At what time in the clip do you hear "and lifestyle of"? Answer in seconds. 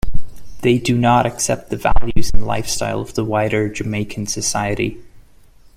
2.33-3.13